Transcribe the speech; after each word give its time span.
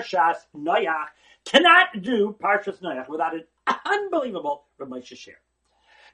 Parshas 0.00 0.36
Noach 0.56 1.06
cannot 1.44 2.02
do 2.02 2.36
Parshas 2.42 2.80
Noach 2.80 3.08
without 3.08 3.34
an 3.34 3.44
unbelievable 3.84 4.64
Ramosha 4.80 5.16
share. 5.16 5.40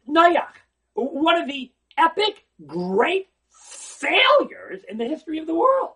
Noach, 0.09 0.47
one 0.95 1.41
of 1.41 1.49
the 1.49 1.71
epic, 1.99 2.45
great 2.67 3.29
failures 3.51 4.83
in 4.89 4.99
the 4.99 5.07
history 5.07 5.39
of 5.39 5.47
the 5.47 5.55
world. 5.55 5.91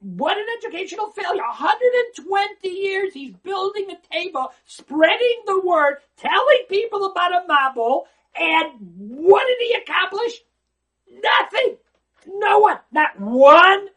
What 0.00 0.36
an 0.36 0.46
educational 0.58 1.10
failure. 1.10 1.42
120 1.42 2.68
years 2.68 3.14
he's 3.14 3.34
building 3.42 3.90
a 3.90 4.14
teva, 4.14 4.48
spreading 4.64 5.42
the 5.46 5.60
word, 5.64 5.96
telling 6.16 6.60
people 6.68 7.06
about 7.06 7.32
a 7.32 7.46
Mabul, 7.48 8.02
and 8.38 8.70
what 8.96 9.46
did 9.46 9.66
he 9.66 9.74
accomplish? 9.74 10.32
Nothing. 11.10 11.76
No 12.26 12.58
one. 12.58 12.78
Not 12.92 13.18
one 13.18 13.88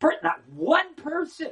per, 0.00 0.14
not 0.22 0.40
one 0.48 0.94
person 0.94 1.50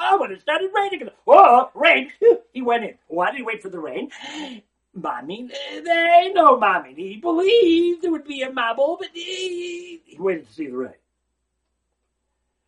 Oh, 0.00 0.20
when 0.20 0.32
it 0.32 0.40
started 0.40 0.70
raining, 0.74 1.08
oh, 1.26 1.70
rain! 1.74 2.10
He 2.52 2.62
went 2.62 2.84
in. 2.84 2.94
Why 3.08 3.30
did 3.30 3.38
he 3.38 3.42
wait 3.42 3.62
for 3.62 3.68
the 3.68 3.78
rain? 3.78 4.10
Mommy, 4.94 5.48
they 5.82 6.32
know 6.34 6.58
mommy. 6.58 6.92
He 6.94 7.16
believed 7.16 8.02
there 8.02 8.10
would 8.10 8.26
be 8.26 8.42
a 8.42 8.50
mabul, 8.50 8.98
but 8.98 9.08
he, 9.14 10.02
he 10.04 10.18
waited 10.18 10.46
to 10.46 10.52
see 10.52 10.66
the 10.66 10.76
rain. 10.76 10.92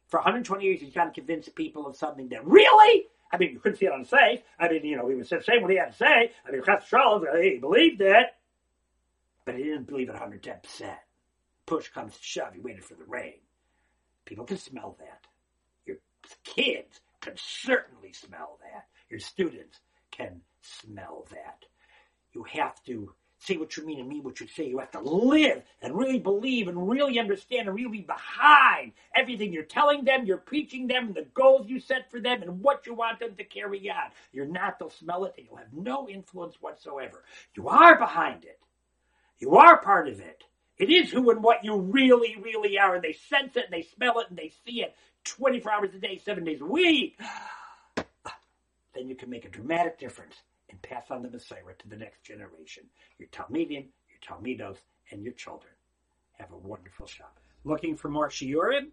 For 0.09 0.21
120 0.21 0.65
years, 0.65 0.81
he's 0.81 0.95
trying 0.95 1.09
to 1.09 1.15
convince 1.15 1.51
people 1.51 1.87
of 1.87 1.97
something 1.97 2.31
that 2.31 2.47
really 2.47 3.09
I 3.35 3.37
mean, 3.37 3.51
you 3.51 3.59
couldn't 3.59 3.79
see 3.79 3.87
it 3.87 3.93
on 3.93 3.99
his 4.01 4.11
face. 4.11 4.41
I 4.61 4.69
mean, 4.69 4.85
you 4.85 4.97
know, 4.97 5.09
he 5.09 5.17
was 5.17 5.29
saying 5.29 5.61
what 5.61 5.71
he 5.71 5.77
had 5.77 5.91
to 5.91 5.97
say. 5.97 6.31
I 6.47 6.53
mean, 6.53 6.63
he 7.43 7.59
believed 7.59 8.01
it, 8.01 8.27
but 9.45 9.57
he 9.57 9.65
didn't 9.65 9.87
believe 9.87 10.09
it 10.09 10.17
110%. 10.17 10.95
Push 11.67 11.89
comes 11.89 12.17
to 12.17 12.23
shove. 12.23 12.55
He 12.55 12.61
waited 12.61 12.85
for 12.85 12.95
the 12.95 13.05
rain. 13.05 13.41
People 14.25 14.45
can 14.45 14.59
smell 14.59 14.97
that. 15.01 15.27
Your 15.87 15.97
kids 16.45 17.01
can 17.21 17.35
certainly 17.37 18.13
smell 18.13 18.59
that. 18.63 18.87
Your 19.09 19.21
students 19.21 19.81
can 20.11 20.41
smell 20.63 21.27
that. 21.31 21.65
You 22.33 22.45
have 22.45 22.83
to 22.85 23.13
say 23.39 23.57
what 23.57 23.77
you 23.77 23.85
mean 23.85 24.01
and 24.01 24.09
mean 24.09 24.23
what 24.23 24.41
you 24.41 24.47
say. 24.47 24.67
You 24.67 24.79
have 24.79 24.91
to 24.93 25.01
live 25.01 25.63
and 25.83 25.97
really 25.97 26.19
believe 26.19 26.69
and 26.69 26.89
really 26.89 27.19
understand 27.19 27.69
and 27.69 27.77
really 27.77 27.99
be 27.99 28.01
behind 28.01 28.93
everything 29.15 29.53
you're 29.53 29.65
telling 29.65 30.05
them, 30.05 30.25
you're 30.25 30.39
preaching 30.39 30.87
them, 30.87 31.13
the 31.13 31.27
goals 31.35 31.69
you 31.69 31.79
set 31.79 32.11
for 32.11 32.21
them, 32.21 32.43
and 32.43 32.63
what 32.63 32.87
you 32.87 32.95
want 32.95 33.21
them 33.21 33.35
to 33.37 33.45
carry 33.45 33.91
on. 33.91 34.11
You're 34.33 34.47
not, 34.47 34.79
they'll 34.79 34.91
smell 34.91 35.25
it 35.27 35.35
and 35.37 35.47
you'll 35.47 35.59
have 35.59 35.73
no 35.73 36.09
influence 36.09 36.57
whatsoever. 36.61 37.25
You 37.55 37.69
are 37.69 37.99
behind 37.99 38.45
it. 38.45 38.59
You 39.39 39.57
are 39.57 39.81
part 39.81 40.09
of 40.09 40.21
it. 40.21 40.43
It 40.79 40.91
is 40.91 41.11
who 41.11 41.31
and 41.31 41.43
what 41.43 41.65
you 41.65 41.77
really, 41.77 42.37
really 42.43 42.79
are, 42.79 42.95
and 42.97 43.05
they 43.05 43.13
sense 43.13 43.57
it 43.57 43.67
and 43.67 43.73
they 43.73 43.83
smell 43.83 44.19
it 44.21 44.27
and 44.29 44.39
they 44.39 44.53
see 44.67 44.83
it 44.83 44.95
24 45.25 45.73
hours 45.73 45.95
a 45.95 45.99
day, 45.99 46.21
seven 46.25 46.45
days 46.45 46.61
a 46.61 46.67
week. 46.67 47.19
Then 48.95 49.09
you 49.09 49.17
can 49.17 49.29
make 49.29 49.45
a 49.45 49.49
dramatic 49.49 49.99
difference 49.99 50.37
and 50.71 50.81
pass 50.81 51.11
on 51.11 51.23
the 51.23 51.29
mesorah 51.29 51.77
to 51.81 51.89
the 51.89 51.97
next 51.97 52.23
generation. 52.23 52.85
Your 53.19 53.27
Talmidim, 53.31 53.89
your 54.09 54.21
Talmidos, 54.25 54.77
and 55.11 55.25
your 55.25 55.33
children. 55.33 55.73
Have 56.39 56.53
a 56.53 56.57
wonderful 56.57 57.09
shop. 57.09 57.41
Looking 57.65 57.97
for 57.97 58.09
more 58.09 58.29
Shiurim? 58.29 58.93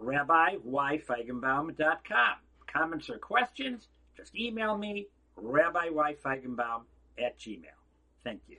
RabbiYFeigenbaum.com. 0.00 2.34
Comments 2.66 3.08
or 3.08 3.18
questions? 3.18 3.86
Just 4.16 4.34
email 4.34 4.76
me, 4.76 5.06
RabbiYFeigenbaum 5.40 6.82
at 7.18 7.38
gmail. 7.38 7.70
Thank 8.24 8.40
you. 8.48 8.56